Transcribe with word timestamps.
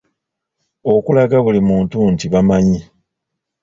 Okulaga 0.93 1.37
buli 1.45 1.59
muntu 1.69 1.97
nti 2.11 2.25
bamaanyi. 2.33 2.81